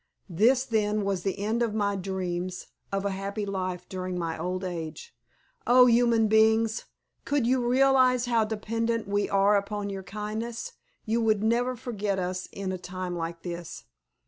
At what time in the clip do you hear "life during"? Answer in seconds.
3.45-4.17